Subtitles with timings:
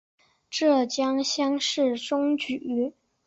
[0.49, 2.95] 浙江乡试中举。